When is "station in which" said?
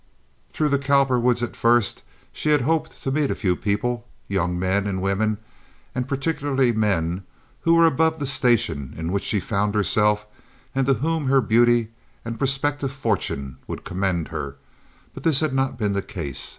8.25-9.23